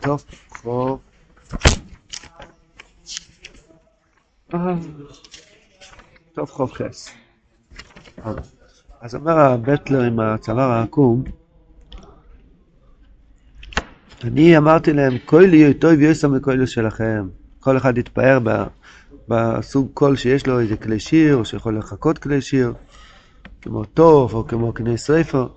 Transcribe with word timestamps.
טוב, 0.00 0.24
חוב. 0.48 1.00
טוב 6.34 6.50
חוב 6.50 6.72
חס. 6.72 7.10
אז 9.00 9.14
אומר 9.14 9.38
הבטלר 9.38 10.00
עם 10.02 10.20
הצוואר 10.20 10.70
העקום, 10.70 11.24
אני 14.24 14.56
אמרתי 14.56 14.92
להם, 14.92 15.18
כהל 15.26 15.54
יהיה 15.54 15.74
טוב 15.74 15.92
ויוסם 15.98 16.38
בכהל 16.38 16.66
שלכם. 16.66 17.28
כל 17.60 17.76
אחד 17.76 17.98
יתפאר 17.98 18.38
בסוג 19.28 19.90
קול 19.94 20.16
שיש 20.16 20.46
לו 20.46 20.60
איזה 20.60 20.76
כלי 20.76 21.00
שיר, 21.00 21.36
או 21.36 21.44
שיכול 21.44 21.78
לחכות 21.78 22.18
כלי 22.18 22.40
שיר, 22.40 22.72
כמו 23.62 23.84
טוב, 23.84 24.34
או 24.34 24.46
כמו 24.46 24.72
קנה 24.72 24.96
שריפו. 24.96 25.48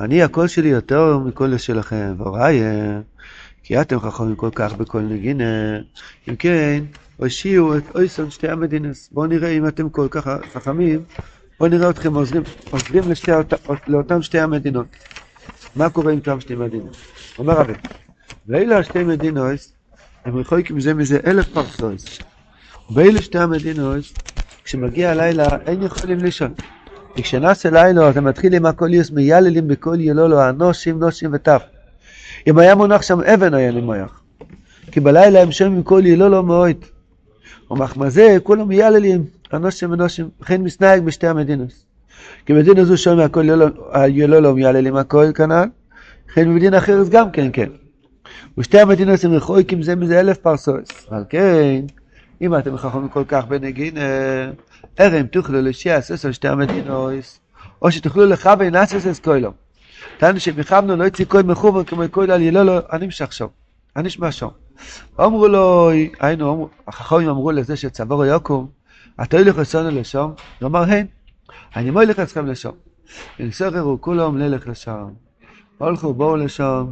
אני, 0.00 0.22
הקול 0.22 0.46
שלי 0.46 0.68
יותר 0.68 1.18
מקול 1.18 1.58
שלכם, 1.58 2.14
והוראי, 2.18 2.60
כי 3.72 3.80
אתם 3.80 4.00
חכמים 4.00 4.36
כל 4.36 4.50
כך 4.54 4.72
בכל 4.72 5.00
נגינה. 5.00 5.78
אם 6.28 6.36
כן, 6.36 6.84
הושיעו 7.16 7.76
את 7.76 7.82
אויסון 7.94 8.30
שתי 8.30 8.48
המדינס. 8.48 9.08
בואו 9.12 9.26
נראה 9.26 9.48
אם 9.48 9.68
אתם 9.68 9.88
כל 9.88 10.06
כך 10.10 10.28
חכמים, 10.52 11.02
בואו 11.58 11.70
נראה 11.70 11.90
אתכם 11.90 12.14
עוזרים, 12.14 12.42
עוזרים 12.70 13.10
לשתי, 13.10 13.30
לאותם 13.86 14.22
שתי 14.22 14.40
המדינות. 14.40 14.86
מה 15.76 15.90
קורה 15.90 16.12
עם 16.12 16.18
אותם 16.18 16.40
שתי 16.40 16.54
מדינות? 16.54 16.96
אומר 17.38 17.54
רבי, 17.54 17.72
ואלה 18.46 18.78
השתי 18.78 19.04
מדינות, 19.04 19.72
הם 20.24 20.36
רחוקים 20.36 20.80
זה 20.80 20.94
מזה 20.94 21.18
אלף 21.26 21.48
פרסוס. 21.48 22.18
ואלה 22.94 23.22
שתי 23.22 23.38
המדינות, 23.38 24.04
כשמגיע 24.64 25.10
הלילה 25.10 25.48
אין 25.66 25.82
יכולים 25.82 26.18
לישון. 26.18 26.54
וכשנעשה 27.18 27.70
לילה 27.70 28.10
אתה 28.10 28.20
מתחיל 28.20 28.54
עם 28.54 28.66
הכל 28.66 28.94
יוס 28.94 29.10
מייללים 29.10 29.68
בכל 29.68 29.96
ילולו, 30.00 30.48
אנושים, 30.48 30.98
נושים 30.98 31.30
וטף. 31.32 31.62
אם 32.46 32.58
היה 32.58 32.74
מונח 32.74 33.02
שם 33.02 33.20
אבן 33.20 33.54
היה 33.54 33.72
מויח. 33.72 34.22
כי 34.92 35.00
בלילה 35.00 35.42
הם 35.42 35.52
שומעים 35.52 35.82
כל 35.82 36.02
ילולו 36.04 36.42
מאוד. 36.42 36.76
ומחמזה 37.70 38.36
כולם 38.42 38.68
מייללים, 38.68 39.24
אנושים 39.54 39.92
ונושים, 39.92 40.28
וכן 40.40 40.60
מסנהג 40.60 41.02
בשתי 41.02 41.26
המדינות. 41.26 41.72
כי 42.46 42.52
מדינה 42.52 42.84
זו 42.84 42.96
שומע 42.96 43.24
הכל 43.24 43.46
ילולו 44.08 44.54
מייללים 44.54 44.96
הכל 44.96 45.32
כנ"ל, 45.34 45.64
וכן 46.28 46.48
במדינה 46.48 46.78
אחרת 46.78 47.08
גם 47.08 47.30
כן 47.30 47.48
כן. 47.52 47.68
ושתי 48.58 48.80
המדינות 48.80 49.24
הם 49.24 49.32
רחוקים 49.32 49.82
זה 49.82 49.96
מזה 49.96 50.20
אלף 50.20 50.36
פרסוס. 50.36 50.88
על 51.10 51.24
כן, 51.28 51.80
אם 52.42 52.56
אתם 52.56 52.76
חכמים 52.76 53.08
כל 53.08 53.24
כך 53.28 53.44
בנגין, 53.46 53.94
ערם 54.96 55.26
תוכלו 55.26 55.62
לשיעס 55.62 56.24
על 56.24 56.32
שתי 56.32 56.48
המדינות, 56.48 57.12
או 57.82 57.92
שתוכלו 57.92 58.26
לכוון 58.26 58.68
נאסס 58.68 59.06
אס 59.06 59.20
תנו 60.22 60.40
שמחמנו 60.40 60.96
לא 60.96 61.04
יצא 61.04 61.24
כהן 61.24 61.46
מחובר 61.46 61.84
כמו 61.84 62.02
קוילו 62.10 62.34
על 62.34 62.42
אני 62.92 63.06
משך 63.06 63.32
שום, 63.32 63.48
אני 63.96 64.10
שמע 64.10 64.32
שום. 64.32 64.50
אמרו 65.20 65.48
לו, 65.48 65.90
היינו, 66.20 66.68
החכמים 66.88 67.28
אמרו 67.28 67.50
לזה 67.50 67.76
שצבור 67.76 68.24
יוקום, 68.24 68.68
אתה 69.22 69.38
הולך 69.38 69.58
לסונו 69.58 69.90
לשום? 69.90 70.32
הוא 70.60 70.66
אמר, 70.66 70.82
הן, 70.82 71.06
אני 71.76 71.90
מוילך 71.90 72.20
אתכם 72.20 72.46
לשום. 72.46 72.72
ונסחרו 73.40 74.00
כולם 74.00 74.38
ללך 74.38 74.68
לשם. 74.68 75.08
הולכו, 75.78 76.14
בואו 76.14 76.36
לשם. 76.36 76.86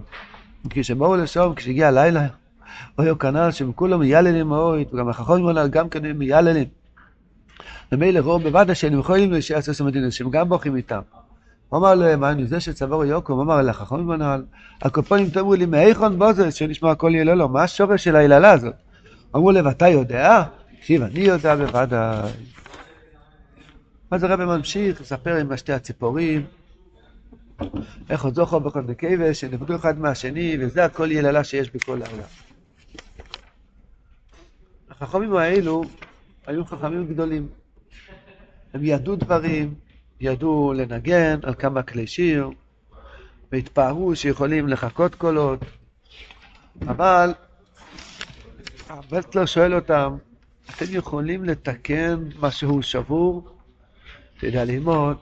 כשבאו 0.70 1.16
לשם, 1.16 1.52
כשהגיע 1.56 1.88
הלילה, 1.88 2.26
אויו 2.98 3.18
כנ"ל 3.18 3.50
שכולם 3.50 4.00
מייללים 4.00 4.48
מאוד, 4.48 4.80
וגם 4.92 5.08
החכמים 5.08 5.44
אמרו 5.44 5.68
גם 5.68 5.88
כן 5.88 6.12
מייללים. 6.12 6.68
ומילא 7.92 8.18
ראו 8.18 8.38
בוודא 8.38 8.74
שהם 8.74 8.98
יכולים 8.98 9.40
שיעשו 9.40 9.74
סמדינות, 9.74 10.12
שהם 10.12 10.30
גם 10.30 10.48
בוכים 10.48 10.76
איתם. 10.76 11.00
הוא 11.70 11.78
אמר 11.78 11.94
להם, 11.94 12.24
אני 12.24 12.46
זה 12.46 12.60
שצבור 12.60 13.04
הוא 13.04 13.42
אמר 13.42 13.62
לחכמים 13.62 14.10
הנ"ל, 14.10 14.44
הקופונים 14.82 15.30
תאמרו 15.30 15.54
לי, 15.54 15.66
מאיכון 15.66 16.18
בוזס, 16.18 16.54
שנשמע 16.54 16.90
הכל 16.90 17.10
יהיה 17.14 17.24
לו, 17.24 17.48
מה 17.48 17.62
השורש 17.62 18.04
של 18.04 18.16
היללה 18.16 18.50
הזאת? 18.52 18.74
אמרו 19.36 19.50
להם, 19.50 19.68
אתה 19.68 19.88
יודע? 19.88 20.42
תקשיב, 20.76 21.02
אני 21.02 21.20
יודע 21.20 21.56
בוודאי. 21.56 22.30
אז 24.10 24.22
הרב 24.22 24.44
ממשיך 24.44 25.00
לספר 25.00 25.36
עם 25.36 25.56
שתי 25.56 25.72
הציפורים, 25.72 26.44
איך 28.10 28.24
עוד 28.24 28.34
זוכר 28.34 28.58
בכל 28.58 28.82
דקייבש, 28.82 29.40
שנפגעו 29.40 29.76
אחד 29.76 29.98
מהשני, 29.98 30.56
וזה 30.60 30.84
הכל 30.84 31.12
יללה 31.12 31.44
שיש 31.44 31.70
בכל 31.70 32.02
העולם. 32.02 32.24
החכמים 34.90 35.36
האלו 35.36 35.82
היו 36.46 36.64
חכמים 36.64 37.06
גדולים. 37.06 37.48
הם 38.74 38.84
ידעו 38.84 39.16
דברים, 39.16 39.74
ידעו 40.20 40.72
לנגן 40.76 41.38
על 41.42 41.54
כמה 41.54 41.82
כלי 41.82 42.06
שיר, 42.06 42.50
והתפארו 43.52 44.16
שיכולים 44.16 44.68
לחכות 44.68 45.14
קולות, 45.14 45.60
אבל 46.88 47.34
הבטלר 48.88 49.46
שואל 49.46 49.74
אותם, 49.74 50.16
אתם 50.70 50.84
יכולים 50.90 51.44
לתקן 51.44 52.24
משהו 52.40 52.82
שבור? 52.82 53.48
אתה 54.38 54.46
יודע 54.46 54.64
ללמוד, 54.64 55.16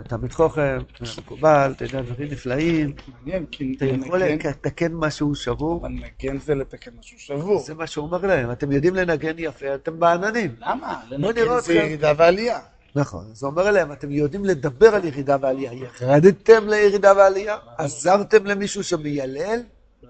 אתה 0.00 0.16
מתחוכם, 0.16 0.78
מקובל, 1.18 1.72
אתה 1.76 1.84
יודע 1.84 2.02
דברים 2.02 2.28
נפלאים. 2.28 2.92
מעניין, 3.08 3.46
כי 3.46 3.74
אתה 3.76 3.86
יכול 3.86 4.22
לתקן 4.22 4.92
משהו 4.94 5.34
שבור? 5.34 5.80
אבל 5.80 5.88
נגן 5.88 6.38
זה 6.38 6.54
לתקן 6.54 6.90
משהו 7.00 7.18
שבור. 7.18 7.60
זה 7.60 7.74
מה 7.74 7.86
שהוא 7.86 8.06
אומר 8.06 8.26
להם, 8.26 8.50
אתם 8.50 8.72
יודעים 8.72 8.94
לנגן 8.94 9.34
יפה, 9.38 9.74
אתם 9.74 10.00
בעננים. 10.00 10.54
למה? 10.58 11.00
לנגן 11.08 11.60
זה. 11.60 11.74
ירידה 11.74 12.12
ועלייה. 12.16 12.60
נכון, 12.96 13.24
אז 13.30 13.42
הוא 13.42 13.50
אומר 13.50 13.70
להם, 13.70 13.92
אתם 13.92 14.10
יודעים 14.10 14.44
לדבר 14.44 14.94
על 14.94 15.04
ירידה 15.04 15.36
ועלייה, 15.40 15.72
ירדתם 15.72 16.68
לירידה 16.68 17.12
ועלייה, 17.16 17.56
עזרתם 17.78 18.46
למישהו 18.46 18.84
שמיילל, 18.84 19.60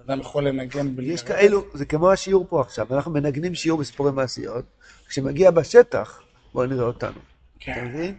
אדם 0.05 0.19
יכול 0.19 0.47
לנגן 0.47 0.95
בלי... 0.95 1.13
יש 1.13 1.23
כאלו, 1.23 1.63
זה 1.73 1.85
כמו 1.85 2.11
השיעור 2.11 2.45
פה 2.49 2.61
עכשיו, 2.61 2.87
אנחנו 2.91 3.11
מנגנים 3.11 3.55
שיעור 3.55 3.79
בסיפורי 3.79 4.11
מעשיות, 4.11 4.65
כשמגיע 5.07 5.51
בשטח, 5.51 6.21
בואו 6.53 6.65
נראה 6.65 6.85
אותנו, 6.85 7.09
אתה 7.09 7.19
כן. 7.59 7.85
מבין? 7.85 8.15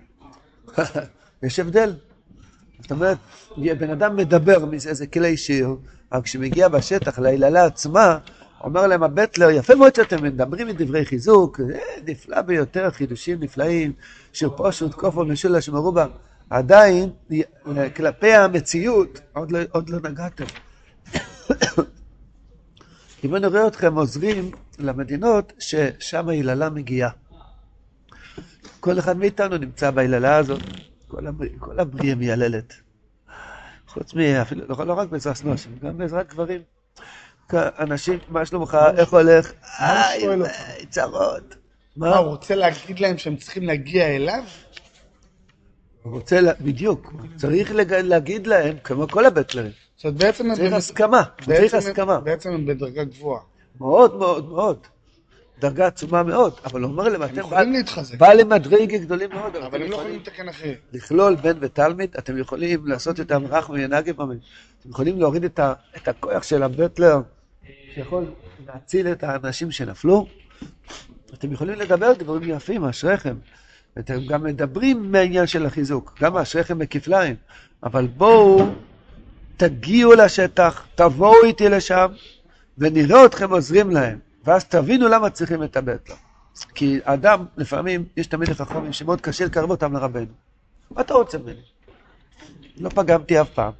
יש 1.42 1.58
הבדל. 1.58 1.94
זאת 2.80 2.90
אומרת, 2.90 3.18
בן 3.56 3.90
אדם 3.90 4.16
מדבר 4.16 4.64
מאיזה 4.64 5.06
כלי 5.06 5.36
שיר, 5.36 5.68
אבל 6.12 6.22
כשמגיע 6.22 6.68
בשטח, 6.68 7.18
להיללה 7.18 7.64
עצמה, 7.64 8.18
אומר 8.64 8.86
להם 8.86 9.02
הבטלר, 9.02 9.50
יפה 9.50 9.74
מאוד 9.74 9.94
שאתם 9.94 10.24
מדברים 10.24 10.68
עם 10.68 10.76
דברי 10.78 11.04
חיזוק, 11.04 11.60
זה 11.66 11.78
נפלא 12.06 12.42
ביותר, 12.42 12.90
חידושים 12.90 13.40
נפלאים, 13.40 13.92
שיר 14.32 14.50
פשוט, 14.56 14.94
כופר 14.94 15.24
משולש 15.24 15.68
מרובה, 15.68 16.06
עדיין, 16.50 17.10
כלפי 17.96 18.32
המציאות, 18.32 19.20
עוד 19.32 19.50
לא, 19.50 19.58
עוד 19.70 19.90
לא 19.90 19.98
נגעתם. 20.10 20.44
אם 23.24 23.36
אני 23.36 23.46
רואה 23.46 23.66
אתכם 23.66 23.94
עוזרים 23.94 24.50
למדינות 24.78 25.52
ששם 25.58 26.28
היללה 26.28 26.70
מגיעה. 26.70 27.10
כל 28.80 28.98
אחד 28.98 29.16
מאיתנו 29.16 29.58
נמצא 29.58 29.90
בהיללה 29.90 30.36
הזאת, 30.36 30.60
כל, 31.08 31.26
הבר... 31.26 31.46
כל 31.58 31.80
הבריאה 31.80 32.14
מייללת. 32.14 32.74
חוץ 33.88 34.14
מאפילו, 34.14 34.64
לא, 34.68 34.86
לא 34.86 34.92
רק 34.92 35.08
בעזרת 35.08 35.44
נושם, 35.44 35.70
גם 35.82 35.98
בעזרת 35.98 36.28
גברים. 36.28 36.60
אנשים, 37.54 38.18
מה 38.28 38.46
שלומך, 38.46 38.78
איך 38.96 39.12
הולך? 39.12 39.52
איי, 39.80 40.28
צרות. 40.90 41.54
מה? 41.96 42.16
הוא 42.16 42.26
רוצה 42.26 42.54
להגיד 42.54 43.00
להם 43.00 43.18
שהם 43.18 43.36
צריכים 43.36 43.62
להגיע 43.62 44.06
אליו? 44.06 44.44
הוא 46.02 46.12
רוצה, 46.12 46.40
בדיוק, 46.60 47.12
צריך 47.36 47.70
להגיד 47.88 48.46
להם, 48.46 48.76
כמו 48.84 49.08
כל 49.08 49.26
הבטלרים, 49.26 49.72
זאת 49.96 50.04
אומרת, 50.04 50.18
בעצם. 50.18 50.54
צריך 50.54 50.72
הסכמה, 50.72 51.22
צריך 51.44 51.74
הסכמה. 51.74 52.20
בעצם 52.20 52.50
הם 52.50 52.66
בדרגה 52.66 53.04
גבוהה. 53.04 53.40
מאוד 53.80 54.16
מאוד 54.16 54.48
מאוד. 54.48 54.78
דרגה 55.60 55.86
עצומה 55.86 56.22
מאוד, 56.22 56.52
אבל 56.64 56.82
הוא 56.82 56.90
אומר 56.90 57.08
להם, 57.08 57.22
הם 57.22 57.28
אתם 57.28 57.38
יכולים 57.38 57.72
להתחזק, 57.72 58.18
בעלי 58.18 58.44
מדרגה 58.44 58.96
גדולים 58.96 59.30
מאוד, 59.30 59.56
אבל 59.56 59.82
הם 59.82 59.90
לא 59.90 59.96
יכולים 59.96 60.16
לתקן 60.20 60.48
אחרת. 60.48 60.78
לכלול 60.92 61.34
בן 61.34 61.56
ותלמיד, 61.60 62.14
אתם 62.18 62.38
יכולים 62.38 62.86
לעשות 62.86 63.20
את 63.20 63.30
המרחם 63.30 63.76
ינהג 63.76 64.12
ממש. 64.18 64.36
אתם 64.80 64.90
יכולים 64.90 65.20
להוריד 65.20 65.44
את, 65.44 65.58
ה, 65.58 65.72
את 65.96 66.08
הכוח 66.08 66.42
של 66.42 66.62
הבטלר, 66.62 67.20
שיכול 67.94 68.24
להציל 68.66 69.12
את 69.12 69.24
האנשים 69.24 69.70
שנפלו. 69.70 70.26
אתם 71.34 71.52
יכולים 71.52 71.74
לדבר 71.74 72.12
דברים 72.12 72.42
יפים, 72.44 72.84
אשריכם. 72.84 73.34
ואתם 73.96 74.26
גם 74.26 74.42
מדברים 74.42 75.12
מהעניין 75.12 75.46
של 75.46 75.66
החיזוק, 75.66 76.18
גם 76.20 76.36
אשריכם 76.36 76.78
בכפליים. 76.78 77.36
אבל 77.82 78.06
בואו, 78.06 78.66
תגיעו 79.56 80.14
לשטח, 80.14 80.86
תבואו 80.94 81.44
איתי 81.44 81.68
לשם, 81.68 82.06
ונראה 82.78 83.24
אתכם 83.24 83.50
עוזרים 83.50 83.90
להם. 83.90 84.18
ואז 84.44 84.64
תבינו 84.64 85.08
למה 85.08 85.30
צריכים 85.30 85.62
את 85.62 85.76
הבטלר. 85.76 86.16
כי 86.74 86.98
אדם, 87.04 87.44
לפעמים, 87.56 88.04
יש 88.16 88.26
תמיד 88.26 88.52
חכמים 88.52 88.92
שמאוד 88.92 89.20
קשה 89.20 89.44
לקרב 89.44 89.70
אותם 89.70 89.92
לרבנו. 89.92 90.32
מה 90.90 91.00
אתה 91.00 91.14
רוצה 91.14 91.38
ממני? 91.38 91.60
לא 92.76 92.88
פגמתי 92.88 93.40
אף 93.40 93.50
פעם. 93.50 93.72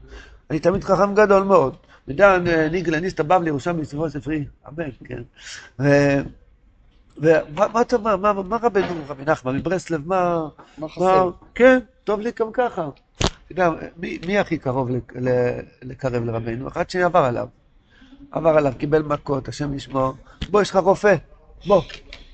אני 0.50 0.58
תמיד 0.58 0.84
חכם 0.84 1.14
גדול 1.14 1.42
מאוד. 1.42 1.76
מדן 2.08 2.44
ניגלה 2.70 3.00
ניסתא 3.00 3.22
בבלי 3.22 3.48
ירושם 3.48 3.80
בספרו 3.80 4.10
ספרי, 4.10 4.44
אמן, 4.68 4.90
כן. 5.04 5.22
ומה 7.16 7.68
מה 7.72 7.80
אתה 7.80 7.96
אומר, 7.96 8.16
מה, 8.16 8.32
מה 8.32 8.56
רבנו, 8.62 9.02
רבי 9.08 9.24
נחמן, 9.24 9.56
מברסלב, 9.56 10.08
מה, 10.08 10.48
מה 10.78 10.88
חסר? 10.88 11.30
כן, 11.54 11.78
טוב 12.04 12.20
לי 12.20 12.30
גם 12.38 12.52
ככה. 12.52 12.88
אתה 13.18 13.28
יודע, 13.50 13.70
מי, 14.26 14.38
הכי 14.38 14.58
קרוב 14.58 14.88
לקרב 15.82 16.24
לרבנו? 16.24 16.68
אחד 16.68 16.90
שעבר 16.90 17.18
עליו. 17.18 17.48
עבר 18.30 18.50
עליו, 18.50 18.72
קיבל 18.78 19.02
מכות, 19.02 19.48
השם 19.48 19.74
ישמור, 19.74 20.12
בוא, 20.50 20.62
יש 20.62 20.70
לך 20.70 20.76
רופא, 20.76 21.14
בוא, 21.66 21.82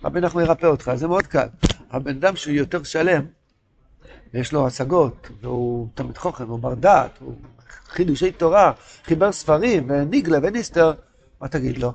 רבי 0.04 0.20
נחמן 0.20 0.42
ירפא 0.42 0.66
אותך, 0.66 0.92
זה 0.94 1.08
מאוד 1.08 1.26
קל. 1.26 1.46
הבן 1.90 2.16
אדם 2.16 2.36
שהוא 2.36 2.54
יותר 2.54 2.82
שלם, 2.82 3.22
ויש 4.34 4.52
לו 4.52 4.66
השגות, 4.66 5.30
והוא 5.40 5.88
תלמיד 5.94 6.18
חוכם, 6.18 6.48
הוא 6.48 6.58
בר 6.58 6.74
דעת, 6.74 7.10
הוא 7.20 7.34
חידושי 7.88 8.32
תורה, 8.32 8.72
חיבר 9.04 9.32
ספרים, 9.32 9.86
וניגלה 9.90 10.38
וניסטר, 10.42 10.92
מה 11.40 11.48
תגיד 11.48 11.78
לו? 11.78 11.92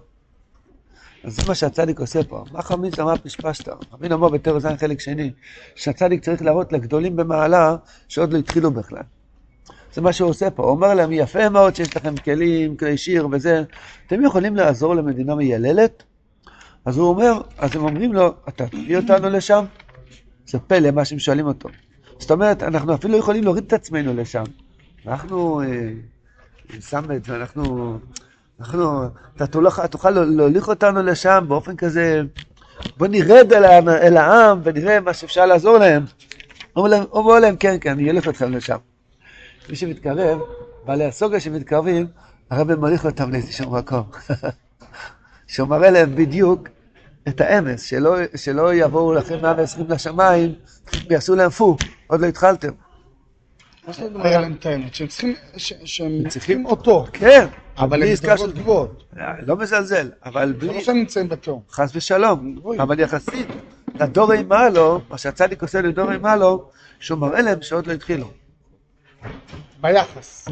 אז 1.23 1.35
זה 1.35 1.41
מה 1.47 1.55
שהצדיק 1.55 1.99
עושה 1.99 2.23
פה. 2.23 2.43
מה 2.51 2.61
חמין 2.61 2.91
למה 2.97 3.17
פשפשת? 3.17 3.69
חמין 3.91 4.11
אמר 4.11 4.29
בתור 4.29 4.59
זין 4.59 4.77
חלק 4.77 4.99
שני, 4.99 5.31
שהצדיק 5.75 6.23
צריך 6.23 6.41
להראות 6.41 6.73
לגדולים 6.73 7.15
במעלה 7.15 7.75
שעוד 8.07 8.33
לא 8.33 8.37
התחילו 8.37 8.71
בכלל. 8.71 9.03
זה 9.93 10.01
מה 10.01 10.13
שהוא 10.13 10.29
עושה 10.29 10.49
פה. 10.49 10.63
הוא 10.63 10.71
אומר 10.71 10.93
להם, 10.93 11.11
יפה 11.11 11.49
מאוד 11.49 11.75
שיש 11.75 11.97
לכם 11.97 12.15
כלים, 12.17 12.77
כלי 12.77 12.97
שיר 12.97 13.27
וזה, 13.31 13.63
אתם 14.07 14.25
יכולים 14.25 14.55
לעזור 14.55 14.95
למדינה 14.95 15.35
מייללת? 15.35 16.03
אז 16.85 16.97
הוא 16.97 17.09
אומר, 17.09 17.41
אז 17.57 17.75
הם 17.75 17.83
אומרים 17.83 18.13
לו, 18.13 18.33
אתה 18.49 18.67
תביא 18.67 18.97
אותנו 18.97 19.29
לשם? 19.29 19.65
זה 20.47 20.59
פלא 20.59 20.91
מה 20.91 21.05
שהם 21.05 21.19
שואלים 21.19 21.47
אותו. 21.47 21.69
זאת 22.19 22.31
אומרת, 22.31 22.63
אנחנו 22.63 22.93
אפילו 22.93 23.17
יכולים 23.17 23.43
להוריד 23.43 23.63
את 23.63 23.73
עצמנו 23.73 24.13
לשם. 24.13 24.43
אנחנו, 25.07 25.61
אה, 25.61 25.91
סמט, 26.79 27.29
ואנחנו, 27.29 27.97
אנחנו, 28.59 29.03
אתה 29.35 29.47
תוכל, 29.47 29.87
תוכל 29.87 30.09
להוליך 30.09 30.67
אותנו 30.67 31.03
לשם 31.03 31.45
באופן 31.47 31.75
כזה, 31.75 32.21
בוא 32.97 33.07
נרד 33.07 33.53
אל, 33.53 33.89
אל 33.89 34.17
העם 34.17 34.61
ונראה 34.63 34.99
מה 34.99 35.13
שאפשר 35.13 35.45
לעזור 35.45 35.77
להם. 35.77 36.05
אומר 36.75 37.39
להם, 37.39 37.55
כן, 37.55 37.77
כן, 37.81 37.91
אני 37.91 38.11
אלך 38.11 38.27
אתכם 38.27 38.51
לשם. 38.51 38.77
מי 39.69 39.75
שמתקרב, 39.75 40.39
בעלי 40.85 41.05
הסוגיה 41.05 41.39
שמתקרבים, 41.39 42.07
הרב 42.49 42.75
מוליך 42.75 43.05
אותם 43.05 43.31
לאיזשהו 43.31 43.71
מקום. 43.71 44.03
שהוא 45.47 45.67
מראה 45.67 45.89
להם 45.89 46.15
בדיוק 46.15 46.67
את 47.27 47.41
האמס, 47.41 47.81
שלא, 47.83 48.15
שלא 48.35 48.73
יבואו 48.73 49.13
לכם 49.13 49.41
120 49.41 49.85
לשמיים 49.89 50.55
ויעשו 51.09 51.35
להם 51.35 51.49
פו, 51.49 51.77
עוד 52.07 52.21
לא 52.21 52.25
התחלתם. 52.25 52.71
מה 53.87 53.93
זאת 53.93 54.01
אומרת 54.01 54.25
היה 54.25 54.41
להם 54.41 54.53
את 54.59 54.65
האמת? 54.65 54.95
שהם 54.95 55.07
צריכים, 55.07 55.35
שהם 55.57 56.29
צריכים 56.29 56.65
אותו. 56.65 57.05
כן, 57.13 57.47
אבל 57.77 58.03
הם 58.03 58.09
בדרגות 58.15 58.53
גבוהות. 58.53 59.03
לא 59.45 59.57
מזלזל, 59.57 60.11
אבל 60.25 60.53
זה 60.53 60.59
בלי, 60.59 60.67
לא 60.67 60.81
שהם 60.81 60.95
נמצאים 60.95 61.29
בתור. 61.29 61.63
חס 61.69 61.91
ושלום. 61.95 62.55
אבל 62.79 62.99
יחסית 62.99 63.47
לדור 63.99 64.33
אימה 64.33 64.69
לו, 64.69 65.01
מה 65.09 65.17
שהצדיק 65.17 65.61
עושה 65.61 65.81
לדור 65.81 66.11
אימה 66.11 66.35
לו, 66.35 66.69
שהוא 66.99 67.19
מראה 67.19 67.41
להם 67.41 67.61
שעוד 67.61 67.87
לא 67.87 67.93
התחילו. 67.93 68.31
ביחס. 69.81 70.47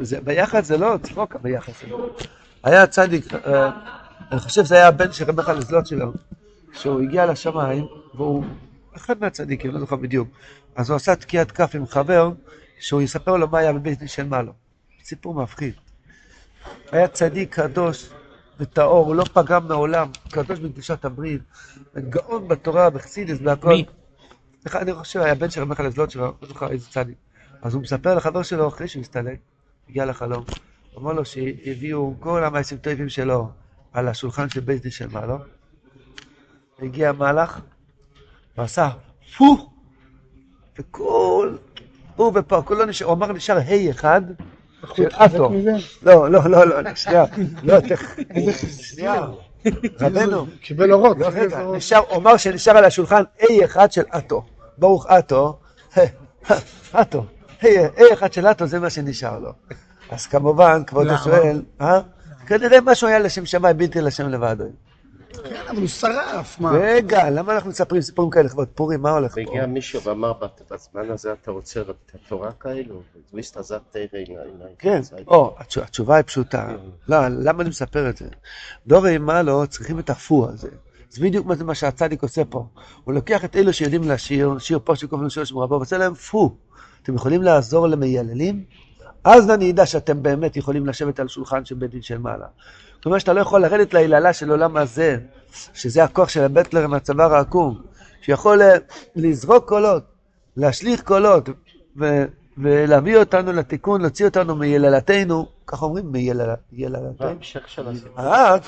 זה, 0.00 0.20
ביחד 0.20 0.64
זה 0.64 0.76
לא 0.76 0.98
צחוק, 1.02 1.36
ביחד 1.36 1.72
זה 1.80 1.86
לא. 1.90 2.16
היה 2.64 2.86
צדיק, 2.86 3.34
אה, 3.34 3.70
אני 4.32 4.40
חושב 4.40 4.64
שזה 4.64 4.74
היה 4.74 4.88
הבן 4.88 5.12
של 5.12 5.24
רבי 5.24 5.42
חלזלות 5.42 5.86
שלו, 5.86 6.12
שהוא 6.72 7.00
הגיע 7.00 7.26
לשמיים, 7.26 7.86
והוא 8.14 8.44
אחד 8.96 9.20
מהצדיקים, 9.20 9.70
לא 9.70 9.80
זוכר 9.80 9.96
בדיוק. 9.96 10.28
אז 10.76 10.90
הוא 10.90 10.96
עשה 10.96 11.16
תקיעת 11.16 11.50
כף 11.50 11.74
עם 11.74 11.86
חבר, 11.86 12.30
שהוא 12.84 13.02
יספר 13.02 13.36
לו 13.36 13.48
מה 13.48 13.58
היה 13.58 13.72
בבית 13.72 13.98
דין 13.98 14.08
של 14.08 14.26
מעלו. 14.26 14.52
סיפור 15.04 15.34
מפחיד. 15.34 15.74
היה 16.92 17.08
צדיק 17.08 17.54
קדוש 17.54 18.10
וטהור, 18.60 19.06
הוא 19.06 19.14
לא 19.14 19.24
פגם 19.32 19.68
מעולם, 19.68 20.08
קדוש 20.30 20.58
בקדושת 20.58 21.04
הברית, 21.04 21.42
גאון 21.96 22.48
בתורה, 22.48 22.90
בחסידס, 22.90 23.38
בהכל. 23.38 23.68
מי? 23.68 23.84
אני 24.74 24.94
חושב, 24.94 25.20
היה 25.20 25.34
בן 25.34 25.50
של 25.50 25.60
רבי 25.60 25.74
חלזלות 25.74 26.10
שלו, 26.10 26.34
לא 26.42 26.48
זוכר 26.48 26.70
איזה 26.70 26.90
צדיק. 26.90 27.16
אז 27.62 27.74
הוא 27.74 27.82
מספר 27.82 28.14
לחבר 28.14 28.42
שלו, 28.42 28.68
אחרי 28.68 28.88
שהוא 28.88 29.00
הסתלק, 29.00 29.38
הגיע 29.88 30.04
לחלום, 30.04 30.44
אמר 30.98 31.12
לו 31.12 31.24
שהביאו 31.24 32.14
כל 32.20 32.44
המעשים 32.44 32.78
טובים 32.78 33.08
שלו 33.08 33.50
על 33.92 34.08
השולחן 34.08 34.48
של 34.48 34.60
בית 34.60 34.82
דין 34.82 34.90
של 34.90 35.08
מעלו. 35.08 35.38
הגיע 36.78 37.08
המהלך, 37.08 37.60
ועשה 38.56 38.90
פו, 39.36 39.70
וכל, 40.78 41.56
הוא 42.16 42.32
ופה, 42.34 42.62
כולו 42.62 42.84
נשאר, 42.84 43.06
הוא 43.06 43.14
אמר 43.14 43.32
נשאר 43.32 43.58
ה' 43.58 43.90
אחד 43.90 44.20
של 44.94 45.08
אטו. 45.24 45.52
לא, 46.02 46.30
לא, 46.30 46.50
לא, 46.50 46.66
לא, 46.66 46.94
שנייה, 46.94 47.24
לא, 47.62 47.80
תכף, 47.80 48.16
שנייה, 48.80 49.26
רבנו, 50.00 50.46
קיבל 50.60 50.92
אורות. 50.92 51.18
לא, 51.18 51.26
רגע, 51.32 51.62
נשאר, 51.76 51.98
הוא 51.98 52.16
אמר 52.16 52.36
שנשאר 52.36 52.76
על 52.76 52.84
השולחן 52.84 53.22
A 53.40 53.64
אחד 53.64 53.92
של 53.92 54.02
אטו. 54.18 54.44
ברוך 54.78 55.06
אטו, 55.06 55.58
אטו, 57.00 57.24
A 57.60 57.66
אחד 58.12 58.32
של 58.32 58.46
אטו 58.46 58.66
זה 58.66 58.80
מה 58.80 58.90
שנשאר 58.90 59.38
לו. 59.38 59.52
אז 60.10 60.26
כמובן, 60.26 60.82
כבודו 60.86 61.08
למה? 61.08 61.18
שואל, 61.18 61.62
אה? 61.80 62.00
כנראה 62.46 62.80
משהו 62.80 63.08
היה 63.08 63.18
לשם 63.18 63.46
שמיים 63.46 63.78
בלתי 63.78 64.00
לשם 64.00 64.28
לבד. 64.28 64.56
כן, 65.48 65.62
אבל 65.70 65.78
הוא 65.78 65.86
שרף, 65.86 66.60
מה? 66.60 66.70
רגע, 66.72 67.30
למה 67.30 67.54
אנחנו 67.54 67.70
מספרים 67.70 68.02
סיפורים 68.02 68.30
כאלה 68.30 68.44
לכבוד 68.44 68.68
פורים? 68.74 69.02
מה 69.02 69.10
הולך 69.10 69.34
פה? 69.34 69.40
והגיע 69.40 69.66
מישהו 69.66 70.02
ואמר 70.02 70.32
"בת- 70.32 70.62
בזמן 70.72 71.10
הזה 71.10 71.32
אתה 71.32 71.50
רוצה 71.50 71.80
את 71.80 72.14
התורה 72.14 72.52
כאלו? 72.52 73.02
ויסת 73.34 73.62
זאת 73.62 73.82
תראה 73.90 74.24
כן, 74.78 75.00
או, 75.26 75.56
התש- 75.58 75.80
התשובה 75.82 76.16
היא 76.16 76.22
פשוטה. 76.24 76.68
לא, 77.08 77.16
למה 77.28 77.60
אני 77.62 77.68
מספר 77.70 78.08
את 78.10 78.16
זה? 78.16 78.26
דור 78.86 79.06
אימה 79.06 79.42
לא 79.42 79.64
צריכים 79.68 79.98
את 79.98 80.10
הפו 80.10 80.48
הזה. 80.48 80.68
זה 81.10 81.20
בדיוק 81.24 81.46
מה 81.46 81.54
זה 81.54 81.64
מה 81.64 81.74
שהצדיק 81.74 82.22
עושה 82.22 82.44
פה. 82.44 82.66
הוא 83.04 83.14
לוקח 83.14 83.44
את 83.44 83.56
אלו 83.56 83.72
שיודעים 83.72 84.02
לשיר, 84.10 84.58
שיר 84.58 84.78
פה 84.84 84.96
שקוראים 84.96 85.26
לשיר 85.26 85.44
שמורה 85.44 85.66
בו, 85.66 85.74
ועושה 85.74 85.98
להם 85.98 86.14
פו. 86.14 86.56
אתם 87.02 87.14
יכולים 87.14 87.42
לעזור 87.42 87.86
למייללים? 87.88 88.64
אז 89.24 89.50
אני 89.50 89.70
אדע 89.70 89.86
שאתם 89.86 90.22
באמת 90.22 90.56
יכולים 90.56 90.86
לשבת 90.86 91.20
על 91.20 91.28
שולחן 91.28 91.64
של 91.64 91.74
בית 91.74 91.90
דין 91.90 92.02
של 92.02 92.18
מעלה. 92.18 92.46
כלומר 93.04 93.18
שאתה 93.18 93.32
לא 93.32 93.40
יכול 93.40 93.62
לרדת 93.62 93.94
להיללה 93.94 94.32
של 94.32 94.50
עולם 94.50 94.76
הזה, 94.76 95.16
שזה 95.74 96.04
הכוח 96.04 96.28
של 96.28 96.42
הבטלר 96.44 96.84
עם 96.84 96.94
הצוואר 96.94 97.34
העקום, 97.34 97.82
שיכול 98.22 98.62
אה, 98.62 98.76
לזרוק 99.16 99.68
קולות, 99.68 100.02
להשליך 100.56 101.02
קולות, 101.02 101.48
ו- 102.00 102.24
ולהביא 102.58 103.16
אותנו 103.16 103.52
לתיקון, 103.52 104.00
להוציא 104.00 104.24
אותנו 104.24 104.56
מיללתנו, 104.56 105.46
כך 105.66 105.82
אומרים, 105.82 106.12
מיללתנו. 106.12 107.26
ואז, 108.16 108.60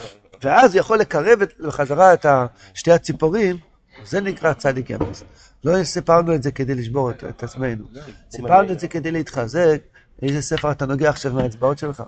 ואז 0.42 0.76
יכול 0.76 0.98
לקרב 0.98 1.38
בחזרה 1.60 2.14
את 2.14 2.26
שתי 2.74 2.92
הציפורים, 2.92 3.56
זה 4.04 4.20
נקרא 4.20 4.52
צדיק 4.52 4.90
אמס. 4.90 5.24
לא 5.64 5.84
סיפרנו 5.84 6.34
את 6.34 6.42
זה 6.42 6.52
כדי 6.52 6.74
לשבור 6.74 7.10
את, 7.10 7.24
את 7.24 7.42
עצמנו, 7.42 7.84
סיפרנו 8.30 8.72
את 8.72 8.80
זה 8.80 8.88
כדי 8.88 9.10
להתחזק, 9.10 9.80
איזה 10.22 10.42
ספר 10.42 10.70
אתה 10.70 10.86
נוגע 10.86 11.10
עכשיו 11.10 11.32
מהאצבעות 11.32 11.78
שלך. 11.78 12.02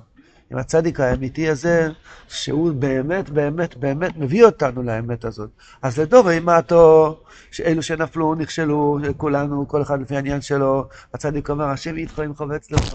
עם 0.52 0.58
הצדיק 0.58 1.00
האמיתי 1.00 1.48
הזה, 1.48 1.88
שהוא 2.28 2.72
באמת, 2.72 3.30
באמת, 3.30 3.76
באמת 3.76 4.16
מביא 4.16 4.44
אותנו 4.44 4.82
לאמת 4.82 5.24
הזאת. 5.24 5.50
אז 5.82 5.98
לדור 5.98 6.30
אימתו, 6.30 7.16
שאלו 7.50 7.82
שנפלו, 7.82 8.34
נכשלו, 8.34 8.98
כולנו, 9.16 9.68
כל 9.68 9.82
אחד 9.82 10.00
לפי 10.00 10.16
העניין 10.16 10.40
שלו, 10.40 10.88
הצדיק 11.14 11.50
אומר, 11.50 11.64
השם 11.64 11.96
איתך 11.96 12.22
אם 12.26 12.34
חובץ 12.34 12.70
לך. 12.70 12.94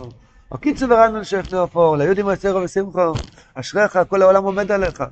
או 0.52 0.58
קיצור 0.58 0.92
ורענו 0.92 1.20
לשפט 1.20 1.52
לאופור, 1.52 1.98
ליהודים 1.98 2.30
יצרו 2.30 2.62
ושמחו, 2.62 3.14
אשריך, 3.54 4.00
כל 4.10 4.22
העולם 4.22 4.44
עומד 4.44 4.72
עליך. 4.72 5.04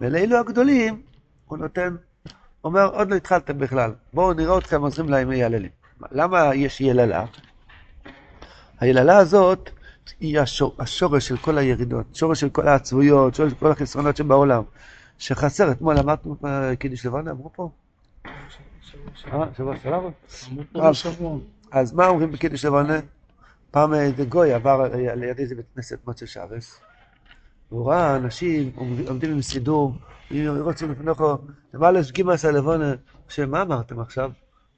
ולאלו 0.00 0.38
הגדולים, 0.38 1.02
הוא 1.46 1.58
נותן, 1.58 1.96
אומר, 2.64 2.86
עוד 2.86 3.10
לא 3.10 3.14
התחלתם 3.16 3.58
בכלל, 3.58 3.92
בואו 4.12 4.32
נראה 4.32 4.58
אתכם 4.58 4.82
עוזרים 4.82 5.08
להם 5.08 5.28
מייללים. 5.28 5.70
למה 6.12 6.54
יש 6.54 6.80
יללה? 6.80 7.24
היללה 8.80 9.16
הזאת 9.16 9.70
היא 10.20 10.40
השור, 10.40 10.74
השורש 10.78 11.28
של 11.28 11.36
כל 11.36 11.58
הירידות, 11.58 12.06
שורש 12.14 12.40
של 12.40 12.48
כל 12.48 12.68
העצבויות, 12.68 13.34
שורש 13.34 13.50
של 13.50 13.56
כל 13.58 13.70
החסרונות 13.70 14.16
שבעולם. 14.16 14.62
שחסר, 15.18 15.70
אתמול 15.72 15.98
אמרנו 15.98 16.36
קידיש 16.78 17.06
לבנה, 17.06 17.30
אמרו 17.30 17.50
פה? 17.52 17.70
אה, 18.26 18.32
שבוע 19.56 19.76
שבוע. 20.94 21.38
אז 21.70 21.92
מה 21.92 22.06
אומרים 22.06 22.32
בקידוש 22.32 22.64
לבנה? 22.64 23.00
פעם 23.70 23.94
איזה 23.94 24.24
גוי 24.24 24.52
עבר 24.52 24.88
ליד 24.94 25.38
איזה 25.38 25.54
בית 25.54 25.66
כנסת 25.74 25.98
מוצא 26.06 26.26
שבס, 26.26 26.80
והוא 27.70 27.90
ראה 27.90 28.16
אנשים 28.16 28.70
עומד- 28.74 29.08
עומדים 29.08 29.30
עם 29.30 29.42
סידור, 29.42 29.94
רוצים 30.58 30.92
לפניכו, 30.92 31.36
למעלה 31.74 31.98
יש 32.00 32.12
גימאס 32.12 32.44
הלבונה, 32.44 32.94
עכשיו, 33.26 33.46
מה 33.48 33.62
אמרתם 33.62 34.00
עכשיו? 34.00 34.30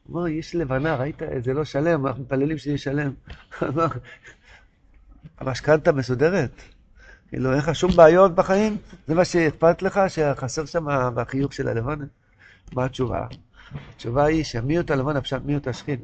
הוא 0.06 0.16
אומר, 0.18 0.28
יש 0.28 0.54
לבנה, 0.54 0.96
ראית? 0.96 1.22
זה 1.44 1.54
לא 1.54 1.64
שלם, 1.64 2.06
אנחנו 2.06 2.22
מתפללים 2.22 2.58
שיהיה 2.58 2.78
שלם. 2.78 3.12
המשכנתה 5.38 5.92
מסודרת? 5.92 6.50
כאילו, 7.28 7.50
אין 7.50 7.58
לך 7.58 7.74
שום 7.74 7.92
בעיות 7.96 8.34
בחיים? 8.34 8.76
זה 9.06 9.14
מה 9.14 9.24
שאכפת 9.24 9.82
לך, 9.82 10.00
שחסר 10.08 10.64
שם 10.64 10.86
בחיוך 11.14 11.52
של 11.52 11.68
הלבונה? 11.68 12.04
מה 12.72 12.84
התשובה? 12.84 13.26
התשובה 13.94 14.24
היא 14.24 14.44
שהמיעוט 14.44 14.90
הלבונה 14.90 15.20
פשוט 15.20 15.42
מיעוט 15.44 15.68
השכין. 15.68 15.98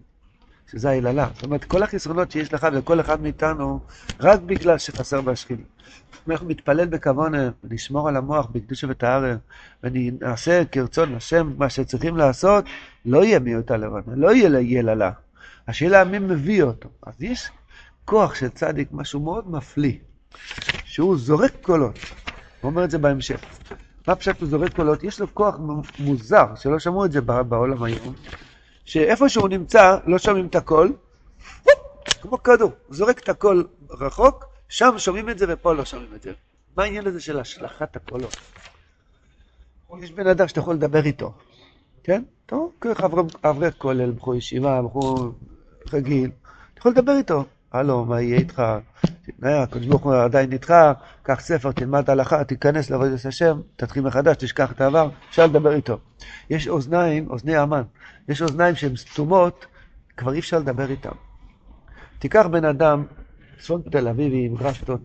שזה 0.72 0.90
היללה. 0.90 1.28
זאת 1.34 1.44
אומרת, 1.44 1.64
כל 1.64 1.82
החסרונות 1.82 2.30
שיש 2.30 2.52
לך 2.54 2.66
ולכל 2.72 3.00
אחד 3.00 3.20
מאיתנו, 3.20 3.80
רק 4.20 4.40
בגלל 4.40 4.78
שחסר 4.78 5.20
בהשכין. 5.20 5.56
אנחנו 6.28 6.48
נתפלל 6.48 6.86
בכוונה, 6.86 7.50
ונשמור 7.64 8.08
על 8.08 8.16
המוח 8.16 8.46
בקדושה 8.46 8.86
וטהרה, 8.90 9.34
ונעשה 9.82 10.62
כרצון 10.72 11.14
השם 11.14 11.52
מה 11.58 11.70
שצריכים 11.70 12.16
לעשות, 12.16 12.64
לא 13.06 13.24
יהיה 13.24 13.38
מיעוט 13.38 13.70
הלבנה, 13.70 14.16
לא 14.16 14.34
יהיה 14.34 14.60
יללה. 14.60 15.10
השאלה 15.68 16.04
מי 16.04 16.18
מביא 16.18 16.62
אותו. 16.62 16.88
אז 17.06 17.22
יש 17.22 17.50
כוח 18.12 18.34
של 18.34 18.48
צדיק, 18.48 18.88
משהו 18.92 19.20
מאוד 19.20 19.50
מפליא, 19.50 19.98
שהוא 20.84 21.16
זורק 21.16 21.52
קולות. 21.62 21.94
הוא 22.60 22.70
אומר 22.70 22.84
את 22.84 22.90
זה 22.90 22.98
בהמשך. 22.98 23.40
מה 24.08 24.14
פשוט 24.14 24.40
הוא 24.40 24.48
זורק 24.48 24.76
קולות? 24.76 25.04
יש 25.04 25.20
לו 25.20 25.34
כוח 25.34 25.54
מוזר, 25.98 26.54
שלא 26.56 26.78
שמעו 26.78 27.04
את 27.04 27.12
זה 27.12 27.20
בעולם 27.20 27.82
היום, 27.82 28.14
שאיפה 28.84 29.28
שהוא 29.28 29.48
נמצא, 29.48 29.98
לא 30.06 30.18
שומעים 30.18 30.46
את 30.46 30.54
הקול, 30.54 30.92
כמו 32.22 32.42
כדור, 32.42 32.72
זורק 32.90 33.18
את 33.18 33.28
הקול 33.28 33.68
רחוק, 33.90 34.44
שם 34.68 34.94
שומעים 34.98 35.28
את 35.28 35.38
זה 35.38 35.46
ופה 35.48 35.72
לא 35.72 35.84
שומעים 35.84 36.14
את 36.14 36.22
זה. 36.22 36.32
מה 36.76 36.82
העניין 36.82 37.06
הזה 37.06 37.20
של 37.20 37.38
השלכת 37.40 37.96
הקולות? 37.96 38.36
יש 40.02 40.12
בן 40.12 40.26
אדם 40.26 40.48
שאתה 40.48 40.60
יכול 40.60 40.74
לדבר 40.74 41.04
איתו, 41.04 41.32
כן? 42.04 42.22
טוב, 42.46 42.72
ככה 42.80 43.06
אברך 43.44 43.74
כולל, 43.78 44.10
בחור 44.10 44.34
ישיבה, 44.34 44.82
בחור 44.82 45.32
רגיל, 45.92 46.30
אתה 46.72 46.80
יכול 46.80 46.92
לדבר 46.92 47.16
איתו. 47.16 47.44
הלו, 47.72 48.04
מה 48.04 48.20
יהיה 48.20 48.38
איתך? 48.38 48.62
הקדוש 49.42 49.86
ברוך 49.86 50.02
הוא 50.02 50.14
עדיין 50.14 50.52
איתך, 50.52 50.74
קח 51.22 51.40
ספר, 51.40 51.72
תלמד 51.72 52.10
הלכה, 52.10 52.44
תיכנס 52.44 52.90
לעבודת 52.90 53.24
השם, 53.24 53.60
תתחיל 53.76 54.02
מחדש, 54.02 54.36
תשכח 54.36 54.72
את 54.72 54.80
העבר, 54.80 55.08
אפשר 55.30 55.46
לדבר 55.46 55.72
איתו. 55.72 55.98
יש 56.50 56.68
אוזניים, 56.68 57.30
אוזני 57.30 57.56
המן, 57.56 57.82
יש 58.28 58.42
אוזניים 58.42 58.74
שהן 58.74 58.96
סתומות, 58.96 59.66
כבר 60.16 60.32
אי 60.32 60.38
אפשר 60.38 60.58
לדבר 60.58 60.90
איתן. 60.90 61.10
תיקח 62.18 62.46
בן 62.50 62.64
אדם, 62.64 63.04
צפון 63.60 63.82
תל 63.90 64.08
אביבי 64.08 64.46
עם 64.46 64.56
רשתות, 64.60 65.00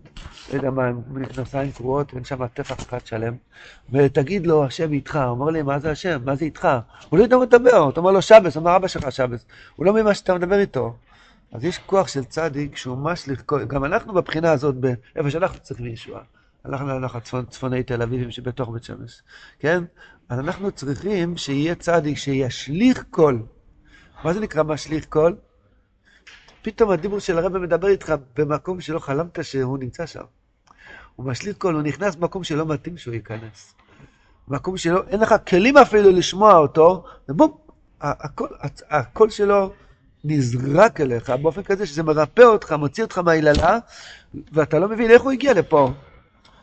לא 0.52 0.56
יודע 0.56 0.70
מה, 0.70 0.86
עם 0.86 1.00
מכנסיים 1.10 1.72
קרועות, 1.72 2.14
אין 2.14 2.24
שם 2.24 2.46
טפח 2.46 2.76
אחד 2.88 3.06
שלם, 3.06 3.34
ותגיד 3.92 4.46
לו, 4.46 4.64
השם 4.64 4.92
איתך, 4.92 5.16
הוא 5.16 5.24
אומר 5.24 5.50
לי, 5.50 5.62
מה 5.62 5.78
זה 5.78 5.90
השם? 5.90 6.18
מה 6.24 6.34
זה 6.34 6.44
איתך? 6.44 6.68
הוא 7.08 7.18
לא 7.18 7.24
יודע 7.24 7.36
מה 7.36 7.44
לדבר, 7.44 7.88
אתה 7.88 8.00
אומר 8.00 8.10
לו 8.10 8.22
שבס, 8.22 8.56
אומר 8.56 8.76
אבא 8.76 8.88
שלך 8.88 9.12
שבס, 9.12 9.46
הוא 9.76 9.86
לא 9.86 9.92
מבין 9.92 10.04
מה 10.04 10.14
שאתה 10.14 10.34
מדבר 10.34 10.58
איתו. 10.58 10.94
אז 11.52 11.64
יש 11.64 11.78
כוח 11.78 12.08
של 12.08 12.24
צדיק 12.24 12.76
שהוא 12.76 12.98
משליך, 12.98 13.42
גם 13.66 13.84
אנחנו 13.84 14.14
בבחינה 14.14 14.52
הזאת, 14.52 14.74
איפה 15.16 15.30
שאנחנו 15.30 15.58
צריכים 15.60 15.86
ישועה. 15.86 16.22
אנחנו 16.64 16.96
אנחנו 16.96 17.20
צפון, 17.20 17.46
צפוני 17.46 17.82
תל 17.82 18.02
אביבים 18.02 18.30
שבתוך 18.30 18.68
בית 18.68 18.84
שמש, 18.84 19.22
כן? 19.58 19.84
אז 20.28 20.38
אנחנו 20.38 20.72
צריכים 20.72 21.36
שיהיה 21.36 21.74
צדיק 21.74 22.18
שישליך 22.18 23.04
קול. 23.10 23.42
מה 24.24 24.32
זה 24.32 24.40
נקרא 24.40 24.62
משליך 24.62 25.06
קול? 25.06 25.36
פתאום 26.62 26.90
הדיבור 26.90 27.18
של 27.18 27.38
הרב 27.38 27.58
מדבר 27.58 27.88
איתך 27.88 28.14
במקום 28.36 28.80
שלא 28.80 28.98
חלמת 28.98 29.44
שהוא 29.44 29.78
נמצא 29.78 30.06
שם. 30.06 30.22
הוא 31.16 31.26
משליך 31.26 31.56
קול, 31.56 31.74
הוא 31.74 31.82
נכנס 31.82 32.16
במקום 32.16 32.44
שלא 32.44 32.66
מתאים 32.66 32.96
שהוא 32.96 33.14
ייכנס. 33.14 33.74
מקום 34.48 34.76
שלא, 34.76 35.02
אין 35.08 35.20
לך 35.20 35.34
כלים 35.48 35.76
אפילו 35.76 36.10
לשמוע 36.10 36.56
אותו, 36.56 37.04
ובום, 37.28 37.56
הקול 38.90 39.30
שלו 39.30 39.72
נזרק 40.24 41.00
אליך 41.00 41.30
באופן 41.30 41.62
כזה 41.62 41.86
שזה 41.86 42.02
מרפא 42.02 42.42
אותך, 42.42 42.72
מוציא 42.72 43.04
אותך 43.04 43.18
מהיללה, 43.18 43.78
ואתה 44.52 44.78
לא 44.78 44.88
מבין 44.88 45.10
איך 45.10 45.22
הוא 45.22 45.32
הגיע 45.32 45.52
לפה. 45.54 45.90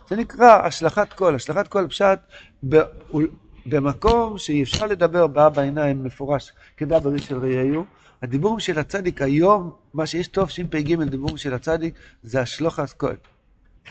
זה 0.10 0.16
נקרא 0.16 0.66
השלכת 0.66 1.14
קול. 1.14 1.36
השלכת 1.36 1.68
קול 1.68 1.88
פשט 1.88 2.20
במקום 3.66 4.38
שאי 4.38 4.64
אפשר 4.64 4.86
לדבר 4.86 5.28
בגובה 5.28 5.62
עיניים 5.62 6.04
מפורש 6.04 6.52
כדבר 6.78 7.18
איש 7.18 7.31
אל 7.31 7.38
רעהו. 7.38 7.86
הדיבורים 8.22 8.60
של 8.60 8.80
הצדיק 8.80 9.22
היום, 9.22 9.72
מה 9.94 10.06
שיש 10.06 10.28
טוב 10.28 10.50
שפ"ג 10.50 11.04
דיבורים 11.04 11.38
של 11.38 11.54
הצדיק, 11.54 11.94
זה 12.24 12.42
השלכת 12.42 12.94
קול. 12.94 13.16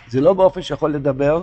זה 0.08 0.20
לא 0.20 0.34
באופן 0.34 0.62
שיכול 0.62 0.94
לדבר, 0.94 1.42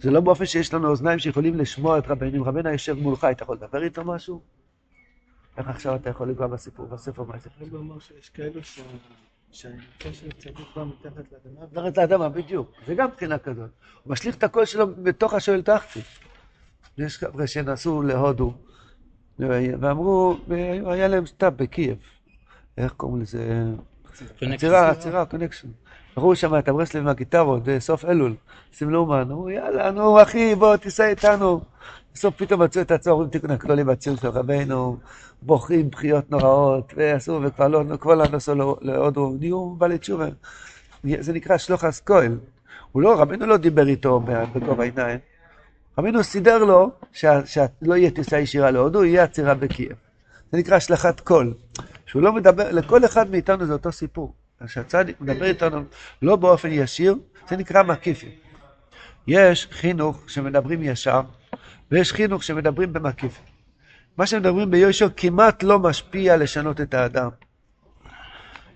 זה 0.00 0.10
לא 0.10 0.20
באופן 0.20 0.46
שיש 0.46 0.74
לנו 0.74 0.88
אוזניים 0.88 1.18
שיכולים 1.18 1.58
לשמוע 1.58 1.98
את 1.98 2.08
רבנו. 2.08 2.36
אם 2.36 2.44
רבנו 2.44 2.70
יושב 2.70 2.92
מולך, 2.92 3.24
אתה 3.30 3.42
יכול 3.42 3.56
לדבר 3.56 3.82
איתו 3.82 4.04
משהו? 4.04 4.40
איך 5.58 5.68
עכשיו 5.68 5.94
אתה 5.94 6.10
יכול 6.10 6.30
לנגוע 6.30 6.46
בסיפור, 6.46 6.86
בספר 6.86 7.22
מה 7.22 7.38
זה? 7.38 7.50
הוא 7.70 7.78
אמר 7.80 7.98
שיש 7.98 8.28
כאלו 8.28 8.60
שהקשר 9.52 10.30
צדיק 10.38 10.66
בא 10.76 10.84
מתחת 10.84 11.24
לאדמה. 11.32 11.66
מתחת 11.72 11.98
לאדמה, 11.98 12.28
בדיוק. 12.28 12.72
זה 12.86 12.94
גם 12.94 13.08
בחינה 13.16 13.38
כזאת. 13.38 13.70
הוא 14.02 14.12
משליך 14.12 14.36
את 14.36 14.42
הקול 14.42 14.64
שלו 14.64 14.86
בתוך 15.02 15.34
השאול 15.34 15.62
תחתית. 15.62 16.00
יש 16.98 17.18
חבר'ה 17.18 17.46
שנסעו 17.46 18.02
להודו, 18.02 18.54
ואמרו, 19.38 20.36
היה 20.86 21.08
להם 21.08 21.26
stop 21.26 21.52
בקייב. 21.56 21.98
איך 22.76 22.92
קוראים 22.92 23.22
לזה? 23.22 23.64
עצירה, 24.40 24.90
עצירה, 24.90 25.26
connection. 25.26 25.68
ראו 26.18 26.36
שם 26.36 26.58
את 26.58 26.68
הברסלב 26.68 27.02
עם 27.02 27.08
הגיטרות, 27.08 27.62
סוף 27.78 28.04
אלול, 28.04 28.34
עושים 28.72 28.90
לאומן, 28.90 29.20
אמרו 29.20 29.50
יאללה, 29.50 29.90
נו 29.90 30.22
אחי, 30.22 30.54
בוא 30.54 30.76
תיסע 30.76 31.08
איתנו. 31.08 31.60
בסוף 32.14 32.34
פתאום 32.36 32.62
מצאו 32.62 32.82
את 32.82 32.90
עצמם, 32.90 33.12
אומרים 33.12 33.30
תיקון 33.30 33.50
הכללי 33.50 33.86
בציון 33.86 34.16
של 34.16 34.28
רבנו, 34.28 34.96
בוכים 35.42 35.90
בכיות 35.90 36.30
נוראות, 36.30 36.92
ועשו, 36.96 37.40
וכבר 37.42 37.68
לא, 37.68 37.82
כבר 38.00 38.14
לא 38.14 38.24
נסעו 38.32 38.76
להודו, 38.80 39.36
נהיו 39.40 39.70
בעלי 39.70 39.98
תשובה. 39.98 40.26
זה 41.04 41.32
נקרא 41.32 41.58
השלכת 41.58 41.84
קול. 41.84 42.38
הוא 42.92 43.02
לא, 43.02 43.20
רבנו 43.20 43.46
לא 43.46 43.56
דיבר 43.56 43.88
איתו 43.88 44.20
בגובה 44.20 44.82
העיניים. 44.82 45.18
רבנו 45.98 46.24
סידר 46.24 46.64
לו 46.64 46.90
שלא 47.12 47.96
יהיה 47.96 48.10
טיסה 48.10 48.38
ישירה 48.38 48.70
להודו, 48.70 49.04
יהיה 49.04 49.22
עצירה 49.22 49.54
בקייב. 49.54 49.92
זה 50.52 50.58
נקרא 50.58 50.76
השלכת 50.76 51.20
קול. 51.20 51.54
שהוא 52.06 52.22
לא 52.22 52.32
מדבר, 52.32 52.72
לכל 52.72 53.04
אחד 53.04 53.30
מאיתנו 53.30 53.66
זה 53.66 53.72
אותו 53.72 53.92
סיפור. 53.92 54.32
כשהצדיק 54.66 55.20
מדבר 55.20 55.44
איתנו 55.44 55.84
לא 56.22 56.36
באופן 56.36 56.68
ישיר, 56.72 57.14
זה 57.48 57.56
נקרא 57.56 57.82
מקיפים. 57.82 58.30
יש 59.26 59.68
חינוך 59.70 60.30
שמדברים 60.30 60.82
ישר, 60.82 61.20
ויש 61.90 62.12
חינוך 62.12 62.42
שמדברים 62.42 62.92
במקיפים. 62.92 63.44
מה 64.16 64.26
שמדברים 64.26 64.70
ביושר 64.70 65.08
כמעט 65.16 65.62
לא 65.62 65.78
משפיע 65.78 66.36
לשנות 66.36 66.80
את 66.80 66.94
האדם. 66.94 67.28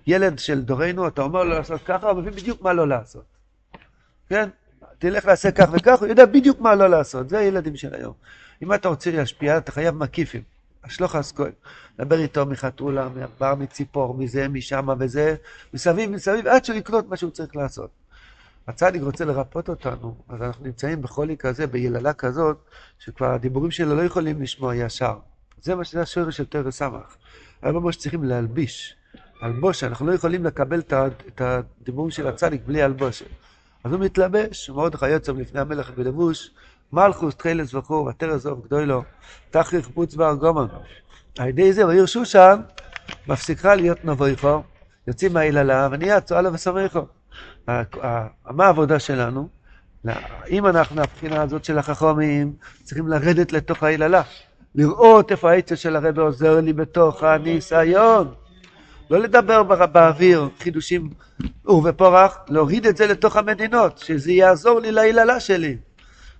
ילד 0.07 0.39
של 0.39 0.61
דורנו, 0.61 1.07
אתה 1.07 1.21
אומר 1.21 1.43
לו 1.43 1.49
לעשות 1.49 1.81
ככה, 1.85 2.09
הוא 2.09 2.19
מבין 2.19 2.33
בדיוק 2.33 2.61
מה 2.61 2.73
לא 2.73 2.87
לעשות. 2.87 3.25
כן? 4.29 4.49
תלך 4.99 5.25
לעשה 5.25 5.51
כך 5.51 5.69
וכך, 5.71 5.99
הוא 5.99 6.07
יודע 6.07 6.25
בדיוק 6.25 6.59
מה 6.59 6.75
לא 6.75 6.89
לעשות. 6.89 7.29
זה 7.29 7.39
הילדים 7.39 7.75
של 7.75 7.95
היום. 7.95 8.13
אם 8.63 8.73
אתה 8.73 8.89
רוצה 8.89 9.11
להשפיע, 9.11 9.57
אתה 9.57 9.71
חייב 9.71 9.95
מקיפים. 9.95 10.52
אשלוך 10.87 11.15
אסכול. 11.15 11.51
דבר 11.97 12.19
איתו 12.19 12.45
מחתולה, 12.45 13.09
מעבר, 13.09 13.55
מציפור, 13.55 14.13
מזה, 14.17 14.47
משם 14.47 14.87
וזה, 14.99 15.35
מסביב, 15.73 16.11
מסביב, 16.11 16.47
עד 16.47 16.65
שהוא 16.65 16.77
יקלוט 16.77 17.05
מה 17.07 17.17
שהוא 17.17 17.31
צריך 17.31 17.55
לעשות. 17.55 17.89
הצדיק 18.67 19.01
רוצה 19.01 19.25
לרפות 19.25 19.69
אותנו, 19.69 20.15
אז 20.29 20.41
אנחנו 20.41 20.65
נמצאים 20.65 21.01
בחולי 21.01 21.37
כזה, 21.37 21.67
ביללה 21.67 22.13
כזאת, 22.13 22.57
שכבר 22.99 23.33
הדיבורים 23.33 23.71
שלו 23.71 23.95
לא 23.95 24.01
יכולים 24.01 24.41
לשמוע 24.41 24.75
ישר. 24.75 25.15
זה 25.61 25.75
מה 25.75 25.83
שזה 25.83 26.01
השורש 26.01 26.37
של 26.37 26.45
תרא 26.45 26.71
סמך. 26.71 27.15
הרבה 27.61 27.79
מאוד 27.79 27.93
שצריכים 27.93 28.23
להלביש. 28.23 28.95
הלבושה, 29.41 29.87
אנחנו 29.87 30.07
לא 30.07 30.13
יכולים 30.13 30.45
לקבל 30.45 30.79
את 30.79 31.41
הדיבורים 31.41 32.11
של 32.11 32.27
הצדיק 32.27 32.61
בלי 32.65 32.81
הלבושה. 32.81 33.25
אז 33.83 33.91
הוא 33.91 33.99
מתלבש, 33.99 34.69
מרדכי 34.69 35.09
יוצא 35.09 35.31
לפני 35.31 35.59
המלך 35.59 35.91
בלבוש, 35.91 36.51
מלכוס 36.93 37.35
תחילס 37.35 37.73
וכו', 37.73 38.05
ותרא 38.05 38.37
זוב 38.37 38.65
גדולו, 38.65 39.03
תכריך 39.51 39.89
פוץ 39.93 40.15
בר 40.15 40.33
גומן. 40.33 40.67
על 41.39 41.47
ידי 41.47 41.73
זה 41.73 41.85
בעיר 41.85 42.05
שושן 42.05 42.61
מפסיקה 43.27 43.75
להיות 43.75 44.05
נבויכו, 44.05 44.63
יוצאים 45.07 45.33
מהיללה 45.33 45.87
ונהיה 45.91 46.21
צועה 46.21 46.41
לו 46.41 46.53
ושמחו. 46.53 46.99
מה 48.47 48.65
העבודה 48.65 48.99
שלנו? 48.99 49.47
אם 50.49 50.65
אנחנו 50.65 50.95
מהבחינה 50.95 51.41
הזאת 51.41 51.65
של 51.65 51.77
החכמים, 51.77 52.53
צריכים 52.83 53.07
לרדת 53.07 53.51
לתוך 53.51 53.83
ההיללה. 53.83 54.21
לראות 54.75 55.31
איפה 55.31 55.51
העצה 55.51 55.75
של 55.75 55.95
הרב 55.95 56.19
עוזר 56.19 56.61
לי 56.61 56.73
בתוך 56.73 57.23
הניסיון. 57.23 58.33
לא 59.09 59.19
לדבר 59.19 59.63
באוויר, 59.63 60.49
חידושים 60.59 61.09
ובפורח, 61.65 62.37
להוריד 62.49 62.85
את 62.85 62.97
זה 62.97 63.07
לתוך 63.07 63.37
המדינות, 63.37 63.97
שזה 63.97 64.31
יעזור 64.31 64.79
לי 64.79 64.91
להיללה 64.91 65.39
שלי. 65.39 65.77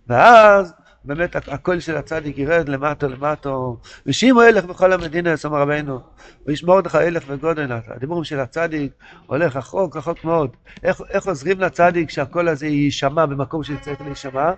ואז 0.08 0.74
באמת 1.06 1.36
הקול 1.36 1.80
של 1.80 1.98
הצדיק 1.98 2.38
ירד 2.38 2.70
למטו 2.70 3.10
למטו, 3.10 3.78
ושימו 4.06 4.42
הלך 4.42 4.66
בכל 4.66 4.94
המדינה, 4.94 5.34
אמר 5.46 5.62
רבינו, 5.62 6.00
וישמור 6.46 6.76
אותך 6.76 6.96
הלך 6.96 7.24
וגודל. 7.28 7.72
הדיבורים 7.88 8.24
של 8.24 8.40
הצדיק 8.40 8.92
הולך 9.26 9.56
רחוק 9.56 9.98
רחוק 9.98 10.24
מאוד. 10.24 10.56
איך, 10.84 11.02
איך 11.10 11.28
עוזרים 11.28 11.60
לצדיק 11.60 12.10
שהקול 12.10 12.48
הזה 12.48 12.68
יישמע 12.68 13.26
במקום 13.26 13.64
שצריך 13.64 14.02
להישמע? 14.02 14.52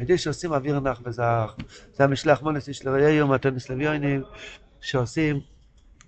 על 0.00 0.16
שעושים 0.16 0.52
אוויר 0.52 0.80
נח 0.80 1.00
וזך. 1.04 1.54
זה 1.92 2.04
המשלח 2.04 2.42
מונס 2.42 2.68
של 2.72 2.88
ראיהו, 2.88 3.28
מתנס 3.28 3.70
לוויונים, 3.70 4.22
שעושים 4.80 5.40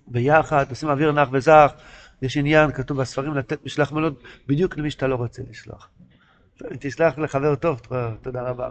ביחד, 0.07 0.64
עושים 0.71 0.88
אוויר 0.88 1.12
נח 1.12 1.28
וזך. 1.33 1.73
יש 2.23 2.37
עניין, 2.37 2.73
כתוב 2.73 3.00
בספרים, 3.00 3.35
לתת 3.35 3.64
משלח 3.64 3.92
מנות 3.92 4.23
בדיוק 4.47 4.76
למי 4.76 4.90
שאתה 4.90 5.07
לא 5.07 5.14
רוצה 5.14 5.42
לשלוח. 5.50 5.88
תשלח 6.79 7.19
לחבר 7.19 7.55
טוב, 7.55 7.81
תודה 8.23 8.43
רבה. 8.43 8.69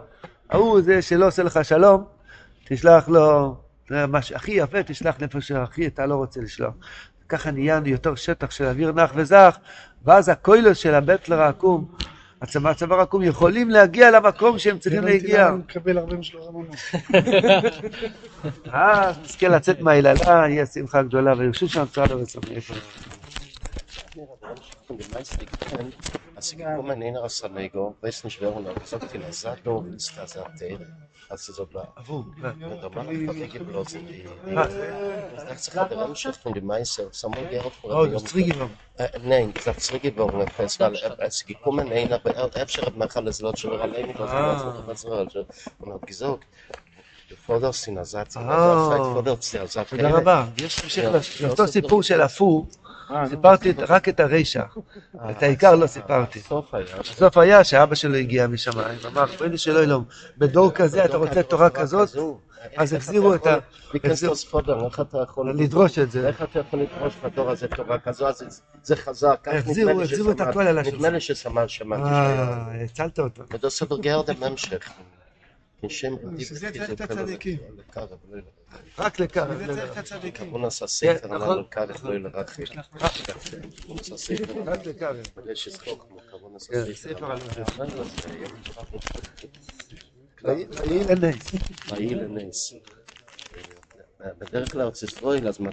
ההוא 0.50 0.80
זה 0.80 1.02
שלא 1.02 1.26
עושה 1.26 1.42
לך 1.42 1.64
שלום, 1.64 2.04
תשלח 2.64 3.08
לו, 3.08 3.56
זה 3.88 4.06
מה 4.06 4.22
שהכי 4.22 4.52
יפה, 4.52 4.82
תשלח 4.82 5.20
לאיפה 5.20 5.40
שהכי 5.40 5.86
אתה 5.86 6.06
לא 6.06 6.14
רוצה 6.14 6.40
לשלוח. 6.40 6.74
ככה 7.28 7.50
נהיה 7.50 7.80
יותר 7.86 8.14
שטח 8.14 8.50
של 8.50 8.64
אוויר 8.64 8.92
נח 8.92 9.12
וזך, 9.14 9.56
ואז 10.04 10.28
הקוילוס 10.28 10.78
של 10.78 10.94
הבטלר 10.94 11.40
העקום, 11.40 11.88
הצבא 12.42 12.96
העקום, 12.98 13.22
יכולים 13.22 13.70
להגיע 13.70 14.10
למקום 14.10 14.58
שהם 14.58 14.78
צריכים 14.78 15.04
להגיע. 15.04 15.46
הבנתי 15.46 15.78
מקבל 15.78 15.98
הרבה 15.98 16.16
משלוח 16.16 16.48
המונות. 16.48 16.76
אה, 18.74 19.12
נזכה 19.22 19.48
לצאת 19.48 19.80
מהיללה, 19.80 20.48
יהיה 20.48 20.66
שמחה 20.66 21.02
גדולה, 21.02 21.34
וירשו 21.38 21.68
שם 21.68 21.84
צעד 21.92 22.12
וצמח. 22.12 22.44
Also 26.38 26.56
gekommen 26.56 27.02
in 27.02 27.16
aus 27.16 27.38
Sanego, 27.38 27.96
weiß 28.00 28.22
nicht 28.22 28.40
wer 28.40 28.54
und 28.54 28.68
hat 28.68 28.80
gesagt, 28.80 29.12
in 29.12 29.24
Asato 29.24 29.84
ist 29.96 30.16
das 30.16 30.36
Atel. 30.36 30.78
Also 31.28 31.52
so. 31.52 31.64
אה. 31.64 31.88
War 32.94 33.10
ich 33.12 33.24
verwege 33.24 33.58
bloß 33.64 33.94
in 33.94 34.06
die. 34.06 34.24
אה, 34.54 34.68
Das 35.34 35.44
dachte 35.46 35.62
sich 35.64 35.74
der 35.74 35.98
Mannschaft 35.98 36.40
von 36.44 36.54
dem 36.54 36.64
Meister, 36.64 37.08
Samuel 37.10 37.48
Gerard 37.48 37.74
von 37.80 37.90
אה, 37.90 38.06
das 38.12 38.24
Triginom. 38.30 38.70
Nein, 39.24 39.52
das 39.64 39.78
zurückgeworfen, 39.86 40.48
fest, 40.56 40.78
weil 40.78 40.94
er 40.94 41.18
es 41.18 41.44
gekommen 41.44 41.90
ein, 41.92 42.12
aber 42.12 42.30
er 42.36 42.48
er 42.54 42.66
hat 42.86 42.96
mir 42.96 43.16
alles 43.16 43.40
lot 43.40 43.58
schon 43.58 43.80
allein 43.80 44.14
was 44.86 45.04
und 45.80 45.92
hat 45.92 46.06
gesagt, 46.06 46.42
du 47.30 47.34
forderst 47.46 47.84
den 47.88 47.96
Ersatz, 47.96 48.36
אה. 48.36 48.40
also 48.40 49.12
forderst 49.14 49.52
den 49.54 49.60
Ersatz. 49.62 49.90
תודה 49.90 50.10
רבה. 50.18 50.44
יש 50.56 50.82
המשך 50.82 51.40
לאותו 51.42 51.66
סיפור 51.66 52.02
של 52.02 52.20
הפו, 52.20 52.66
סיפרתי 53.28 53.70
את- 53.70 53.80
רק 53.88 54.08
את 54.08 54.20
הרשע. 54.20 54.62
את 55.30 55.42
העיקר 55.42 55.74
לא 55.74 55.86
סיפרתי. 55.86 56.40
סוף 57.04 57.36
היה. 57.38 57.64
שאבא 57.64 57.94
שלו 57.94 58.14
הגיע 58.14 58.46
משמיים, 58.46 58.98
אמר, 59.06 59.26
פרידי 59.26 59.58
שלא 59.58 59.82
ילום, 59.82 60.04
בדור 60.38 60.70
כזה 60.70 61.04
אתה 61.04 61.16
רוצה 61.16 61.42
תורה 61.42 61.70
כזאת? 61.70 62.08
אז 62.76 62.92
החזירו 62.92 63.34
את 63.34 63.46
ה... 63.46 63.56
ביקשת 63.92 64.32
ספודר, 64.34 64.84
איך 64.86 65.00
אתה 65.00 65.18
יכול... 65.22 65.50
לדרוש 65.58 65.98
את 65.98 66.10
זה. 66.10 66.28
איך 66.28 66.42
אתה 66.42 66.58
יכול 66.58 66.80
לדרוש 66.80 67.14
בדור 67.24 67.50
הזה 67.50 67.68
תורה 67.68 67.98
כזו, 67.98 68.28
אז 68.28 68.60
זה- 68.82 68.96
חזק. 68.96 69.38
כך 69.42 69.52
החזירו- 69.54 69.88
נדמה 69.90 70.02
לי 70.02 70.04
החזירו 70.04 70.30
את 70.30 70.40
הכל 70.40 70.62
על 70.62 70.78
השולחן. 70.78 70.96
נדמה 70.96 71.10
לי 71.10 71.20
שסמל 71.20 71.68
שמעתי. 71.68 72.02
אה, 72.02 72.84
הצלת 72.84 73.18
אותו. 73.18 73.42
ודוס 73.52 73.82
אברגרד 73.82 74.30
המשך. 74.42 74.90
כשם 75.86 76.14
רדיף 76.14 76.52
צריך 76.52 76.90
את. 76.90 77.00
הצדיקים. 77.00 77.58
לקרב, 77.76 78.08
לא. 78.30 78.42
רק 78.98 79.20
הצדיקים. 79.96 80.50
הוא 80.50 80.60
נעשה 80.60 80.86
ספר, 80.86 81.18
כן, 81.18 81.28
אמר 81.34 81.38
נכון. 81.38 81.56
לו 81.56 81.70
קרב, 81.70 82.06
לא 82.06 82.14
ילך. 82.14 82.34
הוא 83.86 83.96
נעשה 83.96 84.16
ספר. 84.16 84.62
רק. 84.66 84.80
אבל 85.36 85.50
יש 85.50 85.68
צחוק, 85.68 86.06
כמו 86.08 86.18
כבוד 86.30 86.52
נעשה 86.52 86.72
כן, 86.72 86.94
ספר. 86.94 86.94
ספר 86.94 87.32
על. 87.32 87.38
לא, 90.42 90.52
ויהי 90.52 91.04
לנס. 91.04 91.54
ויהי 91.92 92.14
לנס. 92.14 92.72
בדרך 94.20 94.72
כלל 94.72 94.80
ארץ 94.80 95.02
ישראל, 95.02 95.48
אז 95.48 95.58